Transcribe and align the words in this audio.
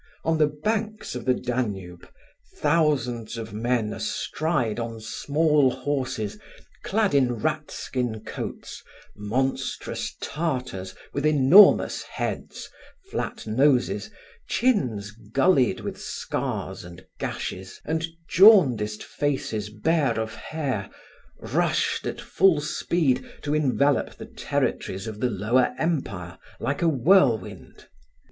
On 0.25 0.39
the 0.39 0.47
banks 0.47 1.13
of 1.13 1.25
the 1.25 1.33
Danube, 1.35 2.09
thousands 2.57 3.37
of 3.37 3.53
men 3.53 3.93
astride 3.93 4.79
on 4.79 4.99
small 4.99 5.69
horses, 5.69 6.39
clad 6.83 7.13
in 7.13 7.35
rat 7.35 7.69
skin 7.69 8.21
coats, 8.21 8.81
monstrous 9.15 10.15
Tartars 10.19 10.95
with 11.13 11.23
enormous 11.23 12.01
heads, 12.01 12.67
flat 13.11 13.45
noses, 13.45 14.09
chins 14.49 15.11
gullied 15.11 15.81
with 15.81 16.01
scars 16.01 16.83
and 16.83 17.05
gashes, 17.19 17.79
and 17.85 18.07
jaundiced 18.27 19.03
faces 19.03 19.69
bare 19.69 20.19
of 20.19 20.33
hair, 20.33 20.89
rushed 21.39 22.07
at 22.07 22.19
full 22.19 22.59
speed 22.59 23.23
to 23.43 23.53
envelop 23.53 24.15
the 24.15 24.25
territories 24.25 25.05
of 25.05 25.19
the 25.19 25.29
Lower 25.29 25.75
Empire 25.77 26.39
like 26.59 26.81
a 26.81 26.89
whirlwind. 26.89 27.87